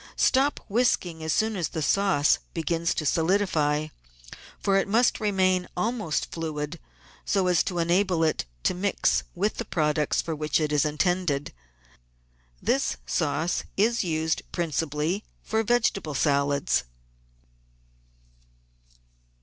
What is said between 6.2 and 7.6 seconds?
fluid so